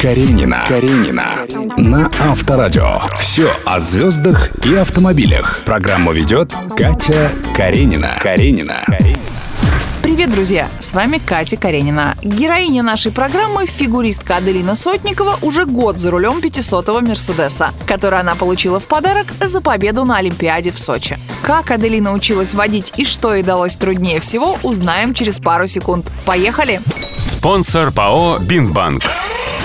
Каренина. 0.00 0.64
Каренина. 0.68 1.46
На 1.76 2.10
Авторадио. 2.20 3.00
Все 3.18 3.50
о 3.64 3.80
звездах 3.80 4.50
и 4.66 4.74
автомобилях. 4.74 5.60
Программу 5.64 6.12
ведет 6.12 6.52
Катя 6.76 7.30
Каренина. 7.56 8.18
Каренина. 8.20 8.84
Привет, 10.02 10.30
друзья! 10.30 10.68
С 10.80 10.92
вами 10.92 11.18
Катя 11.24 11.56
Каренина. 11.56 12.18
Героиня 12.22 12.82
нашей 12.82 13.12
программы– 13.12 13.66
фигуристка 13.68 14.36
Аделина 14.36 14.74
Сотникова 14.74 15.38
уже 15.40 15.64
год 15.64 16.00
за 16.00 16.10
рулем 16.10 16.40
500-го 16.40 17.00
Мерседеса, 17.00 17.70
который 17.86 18.18
она 18.18 18.34
получила 18.34 18.78
в 18.80 18.86
подарок 18.86 19.28
за 19.40 19.60
победу 19.60 20.04
на 20.04 20.18
Олимпиаде 20.18 20.72
в 20.72 20.78
Сочи. 20.78 21.18
Как 21.42 21.70
Аделина 21.70 22.12
училась 22.12 22.52
водить 22.52 22.92
и 22.96 23.04
что 23.04 23.32
ей 23.32 23.42
далось 23.42 23.76
труднее 23.76 24.20
всего, 24.20 24.58
узнаем 24.62 25.14
через 25.14 25.38
пару 25.38 25.66
секунд. 25.66 26.10
Поехали! 26.26 26.80
Спонсор 27.16 27.92
ПАО 27.92 28.38
«Бинбанк». 28.40 29.04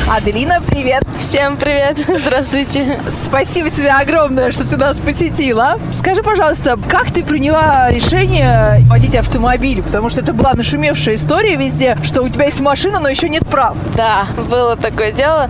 Аделина, 0.05 0.61
привет! 0.61 1.03
Всем 1.19 1.57
привет! 1.57 1.97
Здравствуйте! 2.07 2.99
Спасибо 3.09 3.69
тебе 3.69 3.89
огромное, 3.89 4.51
что 4.51 4.65
ты 4.65 4.77
нас 4.77 4.97
посетила. 4.97 5.77
Скажи, 5.91 6.23
пожалуйста, 6.23 6.77
как 6.87 7.11
ты 7.11 7.23
приняла 7.23 7.91
решение 7.91 8.81
водить 8.87 9.15
автомобиль? 9.15 9.81
Потому 9.81 10.09
что 10.09 10.21
это 10.21 10.31
была 10.31 10.53
нашумевшая 10.53 11.15
история 11.15 11.55
везде, 11.55 11.97
что 12.03 12.21
у 12.21 12.29
тебя 12.29 12.45
есть 12.45 12.61
машина, 12.61 12.99
но 12.99 13.09
еще 13.09 13.27
нет 13.27 13.45
прав. 13.47 13.75
Да, 13.95 14.27
было 14.49 14.77
такое 14.77 15.11
дело. 15.11 15.49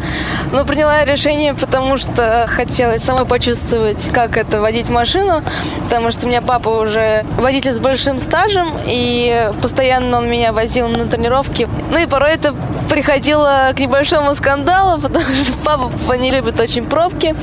Но 0.52 0.66
приняла 0.66 1.04
решение, 1.06 1.54
потому 1.54 1.98
что 1.98 2.46
хотелось 2.48 3.04
самой 3.04 3.26
почувствовать, 3.26 4.10
как 4.12 4.38
это 4.38 4.62
водить 4.62 4.90
машину. 4.90 5.44
Потому 5.84 6.10
что 6.12 6.26
у 6.26 6.30
меня 6.30 6.42
папа 6.42 6.70
уже 6.70 7.26
водитель 7.38 7.74
с 7.74 7.80
большим 7.80 8.20
стажем, 8.20 8.70
и 8.86 9.50
постоянно 9.62 10.18
он 10.18 10.30
меня 10.30 10.54
возил 10.54 10.88
на 10.88 11.06
тренировки. 11.08 11.68
Ну 11.92 11.98
и 11.98 12.06
порой 12.06 12.32
это 12.32 12.56
приходило 12.90 13.72
к 13.76 13.80
небольшому 13.80 14.34
скандалу, 14.38 15.00
потому 15.02 15.26
что 15.26 15.54
папа 15.64 16.14
не 16.14 16.32
любит 16.32 16.60
очень 16.60 16.86
пробки. 16.86 17.36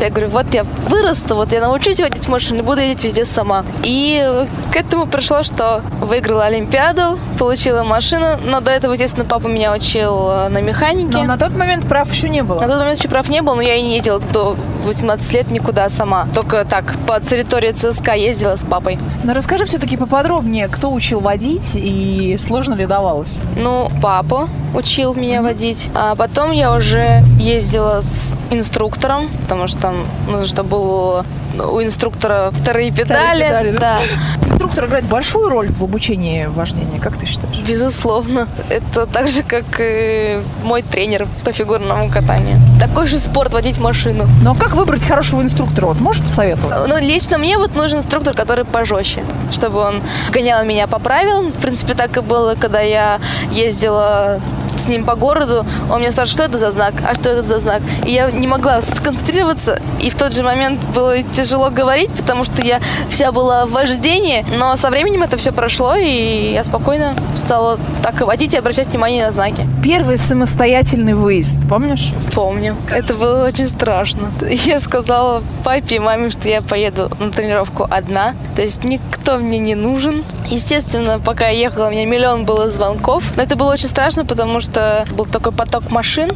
Я 0.00 0.10
говорю, 0.10 0.28
вот 0.28 0.54
я 0.54 0.64
вырасту, 0.88 1.34
вот 1.34 1.52
я 1.52 1.60
научусь 1.60 2.00
водить 2.00 2.28
машину, 2.28 2.62
буду 2.62 2.80
ездить 2.80 3.04
везде 3.04 3.24
сама. 3.24 3.64
И 3.82 4.24
к 4.72 4.76
этому 4.76 5.06
пришло, 5.06 5.42
что 5.42 5.82
выиграла 6.00 6.44
Олимпиаду, 6.44 7.18
получила 7.38 7.82
машину, 7.82 8.38
но 8.44 8.60
до 8.60 8.70
этого, 8.70 8.92
естественно, 8.92 9.24
папа 9.24 9.48
меня 9.48 9.72
учил 9.72 10.28
э, 10.28 10.48
на 10.48 10.60
механике. 10.60 11.18
Но 11.18 11.24
на 11.24 11.38
тот 11.38 11.56
момент 11.56 11.88
прав 11.88 12.10
еще 12.12 12.28
не 12.28 12.42
было. 12.42 12.60
На 12.60 12.68
тот 12.68 12.78
момент 12.78 13.00
еще 13.00 13.08
прав 13.08 13.28
не 13.28 13.42
было, 13.42 13.54
но 13.54 13.62
я 13.62 13.74
и 13.74 13.82
не 13.82 13.96
ездила 13.96 14.20
до 14.20 14.56
18 14.84 15.32
лет 15.32 15.50
никуда 15.50 15.88
сама. 15.88 16.28
Только 16.34 16.64
так, 16.64 16.94
по 17.06 17.20
территории 17.20 17.72
ЦСКА 17.72 18.14
ездила 18.14 18.56
с 18.56 18.64
папой. 18.64 18.98
Но 19.24 19.34
расскажи 19.34 19.64
все-таки 19.64 19.96
поподробнее, 19.96 20.68
кто 20.68 20.92
учил 20.92 21.20
водить 21.20 21.72
и 21.74 22.36
сложно 22.38 22.74
ли 22.74 22.86
давалось? 22.86 23.40
Ну, 23.56 23.90
папа 24.00 24.48
учил 24.74 25.14
меня 25.14 25.42
водить. 25.42 25.88
А 25.94 26.14
потом 26.14 26.52
я 26.52 26.74
уже 26.74 27.22
ездила 27.38 28.00
с 28.00 28.34
инструктором, 28.50 29.28
потому 29.42 29.66
что 29.66 29.80
там 29.80 29.94
нужно, 30.26 30.46
чтобы 30.46 30.68
было 30.68 31.26
у 31.60 31.82
инструктора 31.82 32.50
вторые 32.52 32.90
педали. 32.90 33.42
педали, 33.42 33.70
да? 33.72 33.78
да. 33.78 34.52
Инструктор 34.52 34.86
играет 34.86 35.04
большую 35.04 35.48
роль 35.48 35.68
в 35.68 35.82
обучении 35.82 36.46
вождения, 36.46 36.98
как 37.00 37.16
ты 37.16 37.26
считаешь? 37.26 37.58
Безусловно. 37.60 38.48
Это 38.68 39.06
так 39.06 39.28
же, 39.28 39.42
как 39.42 39.64
и 39.78 40.40
мой 40.62 40.82
тренер 40.82 41.26
по 41.44 41.52
фигурному 41.52 42.08
катанию. 42.10 42.58
Такой 42.80 43.06
же 43.06 43.18
спорт 43.18 43.52
водить 43.52 43.78
машину. 43.78 44.26
Ну 44.42 44.52
а 44.52 44.54
как 44.54 44.74
выбрать 44.74 45.04
хорошего 45.04 45.42
инструктора? 45.42 45.86
Вот 45.86 46.00
можешь 46.00 46.22
посоветовать? 46.22 46.88
Ну, 46.88 46.98
лично 46.98 47.38
мне 47.38 47.58
вот 47.58 47.74
нужен 47.76 47.98
инструктор, 47.98 48.34
который 48.34 48.64
пожестче, 48.64 49.24
чтобы 49.52 49.80
он 49.80 50.02
гонял 50.32 50.64
меня 50.64 50.86
по 50.86 50.98
правилам. 50.98 51.52
В 51.52 51.58
принципе, 51.58 51.94
так 51.94 52.16
и 52.16 52.20
было, 52.20 52.54
когда 52.54 52.80
я 52.80 53.20
ездила 53.50 54.40
с 54.78 54.88
ним 54.88 55.04
по 55.04 55.14
городу, 55.14 55.66
он 55.90 56.00
меня 56.00 56.12
спрашивает, 56.12 56.28
что 56.28 56.42
это 56.44 56.58
за 56.58 56.72
знак, 56.72 56.94
а 57.06 57.14
что 57.14 57.30
это 57.30 57.44
за 57.44 57.58
знак. 57.58 57.82
И 58.04 58.12
я 58.12 58.30
не 58.30 58.46
могла 58.46 58.80
сконцентрироваться, 58.82 59.80
и 60.00 60.10
в 60.10 60.16
тот 60.16 60.32
же 60.32 60.42
момент 60.42 60.84
было 60.94 61.22
тяжело 61.22 61.70
говорить, 61.70 62.12
потому 62.12 62.44
что 62.44 62.62
я 62.62 62.80
вся 63.08 63.32
была 63.32 63.66
в 63.66 63.72
вождении, 63.72 64.44
но 64.56 64.76
со 64.76 64.90
временем 64.90 65.22
это 65.22 65.36
все 65.36 65.52
прошло, 65.52 65.94
и 65.94 66.52
я 66.52 66.64
спокойно 66.64 67.14
стала 67.36 67.78
так 68.02 68.20
водить 68.20 68.54
и 68.54 68.56
обращать 68.56 68.88
внимание 68.88 69.26
на 69.26 69.30
знаки. 69.30 69.68
Первый 69.82 70.16
самостоятельный 70.16 71.14
выезд, 71.14 71.54
помнишь? 71.68 72.12
Помню. 72.34 72.76
Это 72.90 73.14
было 73.14 73.46
очень 73.46 73.68
страшно. 73.68 74.30
Я 74.40 74.80
сказала 74.80 75.42
папе 75.64 75.96
и 75.96 75.98
маме, 75.98 76.30
что 76.30 76.48
я 76.48 76.60
поеду 76.60 77.10
на 77.18 77.30
тренировку 77.30 77.86
одна, 77.88 78.34
то 78.54 78.62
есть 78.62 78.84
никто 78.84 79.38
мне 79.38 79.58
не 79.58 79.74
нужен. 79.74 80.24
Естественно, 80.50 81.18
пока 81.18 81.48
я 81.48 81.58
ехала, 81.58 81.88
у 81.88 81.90
меня 81.90 82.06
миллион 82.06 82.44
было 82.46 82.70
звонков, 82.70 83.36
но 83.36 83.42
это 83.42 83.54
было 83.54 83.72
очень 83.72 83.88
страшно, 83.88 84.24
потому 84.24 84.60
что 84.60 85.04
был 85.10 85.26
такой 85.26 85.52
поток 85.52 85.90
машин, 85.90 86.32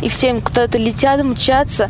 и 0.00 0.08
всем 0.08 0.40
куда-то 0.40 0.78
летят, 0.78 1.22
мчатся, 1.22 1.86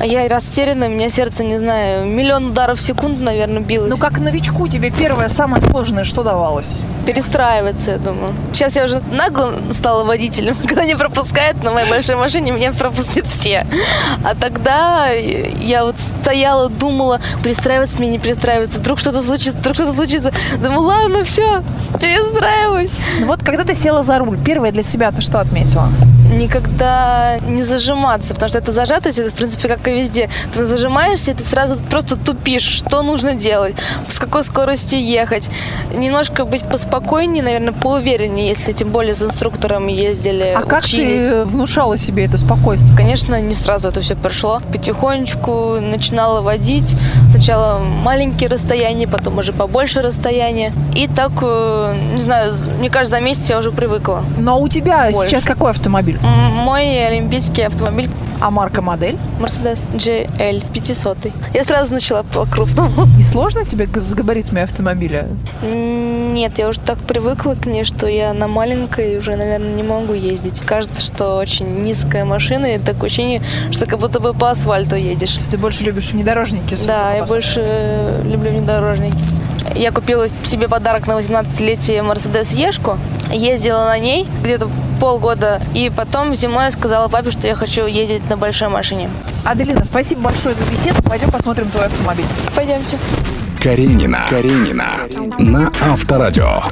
а 0.00 0.06
я 0.06 0.28
растеряна, 0.28 0.86
у 0.86 0.88
меня 0.88 1.10
сердце, 1.10 1.44
не 1.44 1.58
знаю, 1.58 2.06
миллион 2.06 2.46
ударов 2.46 2.78
в 2.78 2.82
секунду, 2.82 3.22
наверное, 3.22 3.60
билось. 3.60 3.88
Ну, 3.88 3.96
как 3.96 4.18
новичку 4.18 4.66
тебе 4.66 4.90
первое, 4.90 5.28
самое 5.28 5.62
сложное, 5.62 6.04
что 6.04 6.24
давалось? 6.24 6.80
Перестраиваться, 7.06 7.92
я 7.92 7.98
думаю. 7.98 8.34
Сейчас 8.52 8.74
я 8.74 8.84
уже 8.84 9.00
нагло 9.12 9.54
стала 9.72 10.04
водителем. 10.04 10.56
Когда 10.66 10.84
не 10.84 10.96
пропускают 10.96 11.62
на 11.62 11.70
моей 11.70 11.88
большой 11.88 12.16
машине, 12.16 12.50
меня 12.50 12.72
пропустят 12.72 13.26
все. 13.26 13.66
А 14.24 14.34
тогда 14.34 15.10
я 15.10 15.84
вот 15.84 15.96
стояла, 15.98 16.68
думала, 16.68 17.20
перестраиваться 17.42 17.98
мне, 17.98 18.08
не 18.08 18.18
перестраиваться. 18.18 18.78
Вдруг 18.78 18.98
что-то 18.98 19.22
случится, 19.22 19.58
вдруг 19.58 19.74
что-то 19.74 19.92
случится. 19.94 20.32
Думаю, 20.60 20.82
ладно, 20.82 21.11
все, 21.24 21.62
перестраиваюсь. 22.00 22.94
Ну 23.20 23.26
вот, 23.26 23.42
когда 23.42 23.64
ты 23.64 23.74
села 23.74 24.02
за 24.02 24.18
руль, 24.18 24.38
первое 24.44 24.72
для 24.72 24.82
себя 24.82 25.10
ты 25.12 25.20
что 25.20 25.40
отметила? 25.40 25.88
Никогда 26.34 27.38
не 27.46 27.62
зажиматься, 27.62 28.32
потому 28.34 28.48
что 28.48 28.58
это 28.58 28.72
зажатость, 28.72 29.18
это, 29.18 29.30
в 29.30 29.34
принципе, 29.34 29.68
как 29.68 29.86
и 29.86 29.92
везде. 29.92 30.30
Ты 30.54 30.64
зажимаешься, 30.64 31.32
и 31.32 31.34
ты 31.34 31.42
сразу 31.42 31.76
просто 31.84 32.16
тупишь, 32.16 32.62
что 32.62 33.02
нужно 33.02 33.34
делать, 33.34 33.74
с 34.08 34.18
какой 34.18 34.42
скоростью 34.44 35.04
ехать. 35.04 35.50
Немножко 35.94 36.44
быть 36.44 36.62
поспокойнее, 36.62 37.42
наверное, 37.42 37.72
поувереннее, 37.74 38.48
если 38.48 38.72
тем 38.72 38.88
более 38.90 39.14
с 39.14 39.22
инструктором 39.22 39.86
ездили, 39.88 40.54
А 40.56 40.62
как 40.62 40.84
учились. 40.84 41.28
ты 41.30 41.44
внушала 41.44 41.98
себе 41.98 42.24
это 42.24 42.38
спокойствие? 42.38 42.96
Конечно, 42.96 43.38
не 43.40 43.54
сразу 43.54 43.88
это 43.88 44.00
все 44.00 44.16
прошло. 44.16 44.60
Потихонечку 44.72 45.80
начинала 45.80 46.40
водить. 46.40 46.96
Сначала 47.30 47.78
маленькие 47.78 48.48
расстояния, 48.48 49.06
потом 49.06 49.38
уже 49.38 49.52
побольше 49.52 50.00
расстояния. 50.00 50.72
И 50.96 51.08
так, 51.08 51.32
не 51.92 52.20
знаю, 52.20 52.52
мне 52.78 52.90
кажется, 52.90 53.16
за 53.16 53.22
месяц 53.22 53.48
я 53.50 53.58
уже 53.58 53.70
привыкла. 53.70 54.24
Но 54.38 54.60
у 54.60 54.68
тебя 54.68 55.10
Больше. 55.12 55.30
сейчас 55.30 55.44
какой 55.44 55.70
автомобиль? 55.70 56.18
Мой 56.22 57.06
олимпийский 57.06 57.62
автомобиль 57.62 58.10
А 58.40 58.50
марка, 58.50 58.82
модель? 58.82 59.18
Mercedes 59.40 59.80
GL 59.94 60.64
500. 60.72 61.18
Я 61.54 61.64
сразу 61.64 61.94
начала 61.94 62.22
по 62.22 62.46
крупному. 62.46 63.06
Не 63.16 63.22
сложно 63.22 63.64
тебе 63.64 63.88
с 63.94 64.14
габаритами 64.14 64.62
автомобиля? 64.62 65.28
Нет, 65.62 66.58
я 66.58 66.68
уже 66.68 66.80
так 66.80 66.98
привыкла 66.98 67.54
к 67.54 67.66
ней, 67.66 67.84
что 67.84 68.06
я 68.06 68.32
на 68.32 68.48
маленькой 68.48 69.18
уже, 69.18 69.36
наверное, 69.36 69.74
не 69.74 69.82
могу 69.82 70.12
ездить. 70.14 70.60
Кажется, 70.60 71.00
что 71.00 71.36
очень 71.36 71.82
низкая 71.82 72.24
машина, 72.24 72.66
и 72.66 72.78
такое 72.78 73.06
ощущение, 73.06 73.42
что 73.70 73.86
как 73.86 73.98
будто 73.98 74.20
бы 74.20 74.32
по 74.34 74.50
асфальту 74.50 74.96
едешь. 74.96 75.32
То 75.32 75.38
есть 75.38 75.50
ты 75.50 75.58
больше 75.58 75.84
любишь 75.84 76.10
внедорожники? 76.10 76.76
Да, 76.86 77.14
я 77.14 77.24
больше 77.24 77.60
э, 77.64 78.22
люблю 78.24 78.50
внедорожники. 78.50 79.16
Я 79.74 79.92
купила 79.92 80.26
себе 80.44 80.68
подарок 80.68 81.06
на 81.06 81.12
18-летие 81.12 82.00
Mercedes 82.00 82.54
Ешку. 82.54 82.98
Ездила 83.30 83.84
на 83.84 83.98
ней 83.98 84.26
где-то 84.42 84.68
полгода. 85.00 85.60
И 85.74 85.90
потом 85.94 86.34
зимой 86.34 86.64
я 86.64 86.70
сказала 86.70 87.08
папе, 87.08 87.30
что 87.30 87.46
я 87.46 87.54
хочу 87.54 87.86
ездить 87.86 88.28
на 88.28 88.36
большой 88.36 88.68
машине. 88.68 89.10
Аделина, 89.44 89.84
спасибо 89.84 90.22
большое 90.22 90.54
за 90.54 90.64
беседу. 90.66 91.02
Пойдем 91.02 91.30
посмотрим 91.30 91.68
твой 91.70 91.86
автомобиль. 91.86 92.26
Пойдемте. 92.54 92.98
Каренина. 93.60 94.26
Каренина. 94.28 94.86
На 95.38 95.70
Авторадио. 95.80 96.62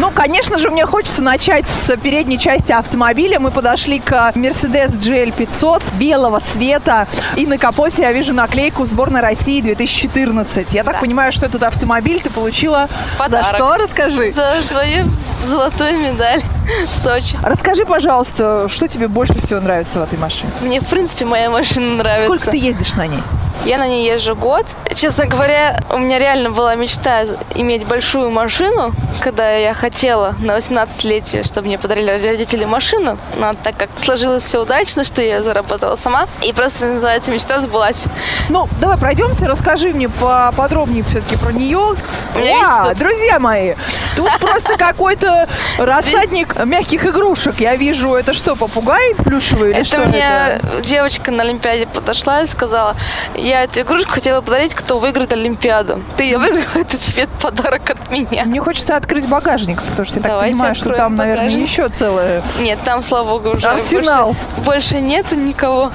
Ну, 0.00 0.10
конечно 0.10 0.58
же, 0.58 0.70
мне 0.70 0.84
хочется 0.86 1.22
начать 1.22 1.66
с 1.68 1.96
передней 1.96 2.38
части 2.38 2.72
автомобиля. 2.72 3.38
Мы 3.38 3.52
подошли 3.52 4.00
к 4.00 4.32
Mercedes 4.34 4.90
GL 4.98 5.32
500 5.32 5.84
белого 5.94 6.40
цвета. 6.40 7.06
И 7.36 7.46
на 7.46 7.58
капоте 7.58 8.02
я 8.02 8.12
вижу 8.12 8.34
наклейку 8.34 8.84
«Сборная 8.86 9.22
России 9.22 9.62
2014». 9.62 10.66
Я 10.74 10.82
так 10.82 10.94
Да. 10.94 11.00
понимаю, 11.00 11.30
что 11.30 11.46
этот 11.46 11.62
автомобиль 11.62 12.20
ты 12.20 12.28
получила 12.28 12.88
за 13.12 13.18
Подарок. 13.18 13.54
что? 13.54 13.76
Расскажи. 13.76 14.32
За 14.32 14.56
свою 14.64 15.06
золотую 15.42 16.00
медаль 16.00 16.42
в 16.92 16.98
Сочи. 17.02 17.38
Расскажи, 17.42 17.84
пожалуйста, 17.86 18.66
что 18.68 18.88
тебе 18.88 19.06
больше 19.06 19.38
всего 19.40 19.60
нравится 19.60 20.00
в 20.00 20.02
этой 20.02 20.18
машине? 20.18 20.50
Мне, 20.60 20.80
в 20.80 20.86
принципе, 20.88 21.24
моя 21.24 21.50
машина 21.50 21.96
нравится. 21.98 22.24
Сколько 22.26 22.50
ты 22.50 22.56
ездишь 22.56 22.94
на 22.94 23.06
ней? 23.06 23.22
Я 23.64 23.78
на 23.78 23.86
ней 23.86 24.06
езжу 24.06 24.36
год. 24.36 24.66
Честно 24.94 25.26
говоря, 25.26 25.78
у 25.90 25.98
меня 25.98 26.18
реально 26.18 26.50
была 26.50 26.74
мечта 26.74 27.24
иметь 27.54 27.86
большую 27.86 28.30
машину, 28.30 28.92
когда 29.20 29.50
я 29.52 29.72
хотела 29.72 30.34
на 30.40 30.58
18-летие, 30.58 31.44
чтобы 31.44 31.68
мне 31.68 31.78
подарили 31.78 32.10
родители 32.10 32.64
машину. 32.64 33.18
Но 33.36 33.54
так 33.54 33.76
как 33.76 33.88
сложилось 33.96 34.44
все 34.44 34.62
удачно, 34.62 35.02
что 35.02 35.22
я 35.22 35.40
заработала 35.40 35.96
сама, 35.96 36.28
и 36.42 36.52
просто 36.52 36.84
называется 36.84 37.30
мечта 37.30 37.60
сбылась. 37.60 38.04
Ну, 38.50 38.68
давай 38.80 38.98
пройдемся, 38.98 39.46
расскажи 39.46 39.90
мне 39.90 40.08
поподробнее 40.08 41.02
все-таки 41.08 41.36
про 41.36 41.52
нее. 41.52 41.94
Тут... 42.34 42.98
друзья 42.98 43.38
мои, 43.38 43.74
тут 44.16 44.30
просто 44.40 44.76
какой-то 44.76 45.48
рассадник 45.78 46.54
мягких 46.64 47.06
игрушек. 47.06 47.60
Я 47.60 47.76
вижу, 47.76 48.14
это 48.14 48.34
что, 48.34 48.56
попугай 48.56 49.14
плюшевый 49.14 49.70
или 49.70 49.80
это 49.80 49.88
что 49.88 49.98
мне 50.00 50.18
это? 50.18 50.82
девочка 50.82 51.30
на 51.30 51.42
Олимпиаде 51.44 51.86
подошла 51.86 52.42
и 52.42 52.46
сказала, 52.46 52.94
я 53.44 53.64
эту 53.64 53.82
игрушку 53.82 54.12
хотела 54.12 54.40
подарить, 54.40 54.74
кто 54.74 54.98
выиграет 54.98 55.32
Олимпиаду. 55.32 56.00
Ты 56.16 56.24
ее 56.24 56.38
выиграла, 56.38 56.64
это 56.74 56.96
тебе 56.96 57.26
подарок 57.40 57.90
от 57.90 58.10
меня. 58.10 58.44
Мне 58.44 58.60
хочется 58.60 58.96
открыть 58.96 59.28
багажник, 59.28 59.82
потому 59.82 60.04
что 60.04 60.18
я 60.18 60.22
Давайте 60.22 60.52
так 60.52 60.58
понимаю, 60.58 60.74
что 60.74 60.88
там, 60.94 61.16
багажник. 61.16 61.38
наверное, 61.40 61.62
еще 61.62 61.88
целое. 61.88 62.42
Нет, 62.60 62.78
там, 62.84 63.02
слава 63.02 63.28
богу, 63.28 63.56
уже 63.56 63.68
Арсенал. 63.68 64.34
Больше, 64.56 64.64
больше 64.64 65.00
нет 65.00 65.32
никого. 65.32 65.92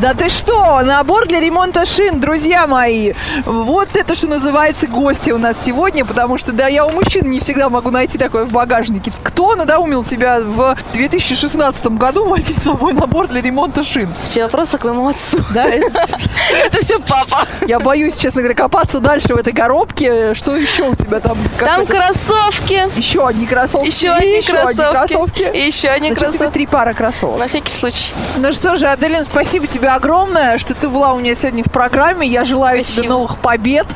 Да 0.00 0.14
ты 0.14 0.28
что? 0.30 0.80
Набор 0.80 1.26
для 1.28 1.38
ремонта 1.38 1.84
шин, 1.84 2.18
друзья 2.18 2.66
мои. 2.66 3.12
Вот 3.44 3.90
это, 3.94 4.14
что 4.14 4.26
называется, 4.26 4.86
гости 4.86 5.30
у 5.30 5.38
нас 5.38 5.56
сегодня, 5.62 6.04
потому 6.06 6.38
что, 6.38 6.50
да, 6.52 6.66
я 6.66 6.86
у 6.86 6.90
мужчин 6.90 7.30
не 7.30 7.40
всегда 7.40 7.68
могу 7.68 7.90
найти 7.90 8.16
такое 8.16 8.44
в 8.46 8.52
багажнике. 8.52 9.12
Кто 9.22 9.54
надоумил 9.54 10.02
себя 10.02 10.40
в 10.40 10.76
2016 10.94 11.86
году 11.88 12.24
возить 12.24 12.58
с 12.58 12.62
собой 12.64 12.94
набор 12.94 13.28
для 13.28 13.42
ремонта 13.42 13.84
шин? 13.84 14.08
Все 14.24 14.44
вопросы 14.44 14.78
к 14.78 14.84
моему 14.84 15.08
отцу. 15.08 15.38
Да, 15.54 15.64
это- 15.68 16.08
Это 16.54 16.82
все 16.82 16.98
папа. 16.98 17.46
я 17.66 17.78
боюсь, 17.78 18.16
честно 18.16 18.40
говоря, 18.40 18.54
копаться 18.56 18.98
дальше 18.98 19.34
в 19.34 19.36
этой 19.38 19.52
коробке. 19.52 20.32
Что 20.34 20.56
еще 20.56 20.84
у 20.88 20.94
тебя 20.94 21.20
там? 21.20 21.36
Там 21.60 21.84
кроссовки. 21.86 22.88
Еще 22.96 23.26
одни 23.26 23.46
кроссовки. 23.46 23.86
Еще 23.86 24.10
одни 24.10 24.36
еще 24.38 24.54
одни 24.54 24.82
кроссовки. 24.82 25.42
еще 25.42 25.88
одни 25.88 26.14
кроссовки. 26.14 26.52
три 26.52 26.66
пары 26.66 26.94
кроссовок? 26.94 27.38
На 27.38 27.46
всякий 27.46 27.70
случай. 27.72 28.12
Ну 28.38 28.50
что 28.52 28.74
же, 28.76 28.86
Аделин, 28.86 29.24
спасибо 29.24 29.66
тебе 29.66 29.81
огромное, 29.88 30.58
что 30.58 30.74
ты 30.74 30.88
была 30.88 31.12
у 31.12 31.20
меня 31.20 31.34
сегодня 31.34 31.64
в 31.64 31.70
программе. 31.70 32.26
Я 32.26 32.44
желаю 32.44 32.82
тебе 32.82 32.92
Спасибо. 32.92 33.08
новых 33.14 33.38
побед. 33.38 33.86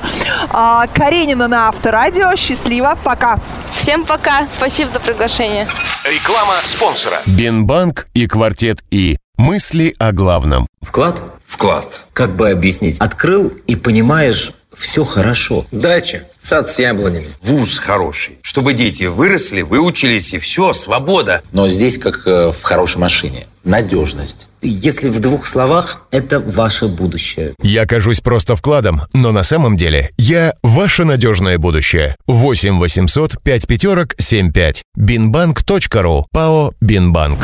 А, 0.50 0.86
Каренина 0.88 1.48
на 1.48 1.68
Авторадио. 1.68 2.34
Счастливо. 2.36 2.96
Пока. 3.02 3.38
Всем 3.72 4.04
пока. 4.04 4.46
Спасибо 4.56 4.90
за 4.90 5.00
приглашение. 5.00 5.66
Реклама 6.04 6.54
спонсора. 6.64 7.18
Бинбанк 7.26 8.06
и 8.14 8.26
квартет 8.26 8.78
И. 8.90 9.18
Мысли 9.36 9.94
о 9.98 10.12
главном. 10.12 10.66
Вклад? 10.80 11.22
Вклад. 11.46 12.04
Как 12.12 12.30
бы 12.30 12.50
объяснить? 12.50 12.98
Открыл 13.00 13.52
и 13.66 13.76
понимаешь, 13.76 14.52
все 14.76 15.04
хорошо. 15.04 15.66
Дача. 15.72 16.24
Сад 16.38 16.70
с 16.70 16.78
яблонями. 16.78 17.26
Вуз 17.42 17.78
хороший. 17.78 18.38
Чтобы 18.42 18.74
дети 18.74 19.04
выросли, 19.04 19.62
выучились 19.62 20.34
и 20.34 20.38
все, 20.38 20.72
свобода. 20.72 21.42
Но 21.52 21.68
здесь, 21.68 21.98
как 21.98 22.26
э, 22.26 22.52
в 22.52 22.62
хорошей 22.62 22.98
машине, 22.98 23.46
надежность. 23.64 24.48
Если 24.62 25.08
в 25.08 25.20
двух 25.20 25.46
словах, 25.46 26.06
это 26.10 26.40
ваше 26.40 26.86
будущее. 26.86 27.54
Я 27.62 27.86
кажусь 27.86 28.20
просто 28.20 28.56
вкладом, 28.56 29.02
но 29.12 29.32
на 29.32 29.42
самом 29.42 29.76
деле 29.76 30.10
я 30.18 30.54
ваше 30.62 31.04
надежное 31.04 31.58
будущее. 31.58 32.16
8 32.26 32.78
800 32.78 33.42
5 33.42 33.66
пятерок 33.66 34.14
75. 34.18 34.82
Бинбанк.ру. 34.96 36.26
ПАО 36.32 36.72
Бинбанк. 36.80 37.38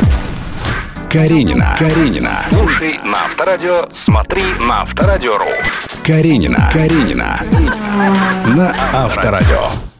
Каренина. 1.13 1.75
Каренина. 1.77 2.39
Слушай 2.49 2.99
на 3.03 3.25
Авторадио, 3.25 3.87
смотри 3.91 4.41
на 4.59 4.81
Авторадио.ру. 4.81 5.45
Каренина. 6.03 6.71
Каренина. 6.73 7.39
На 8.47 8.75
Авторадио. 8.91 9.92